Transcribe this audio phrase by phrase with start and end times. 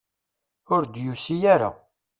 [0.73, 1.69] Ur d-yusi ara.